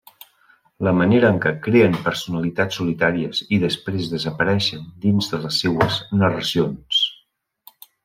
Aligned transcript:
La 0.85 0.93
manera 0.99 1.29
en 1.33 1.37
què 1.43 1.51
creen 1.67 1.97
personalitats 2.07 2.81
solitàries 2.81 3.43
i 3.59 3.61
després 3.67 4.09
desapareixen 4.15 4.91
dins 5.07 5.33
de 5.35 5.45
les 5.47 5.63
seues 5.67 6.03
narracions. 6.25 7.07